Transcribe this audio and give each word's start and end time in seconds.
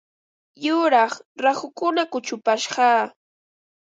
Yuraq 0.65 1.13
rahukuna 1.43 2.03
kuchupashqa. 2.11 2.89